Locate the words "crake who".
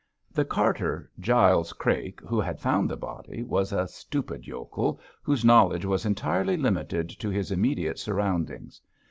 1.73-2.39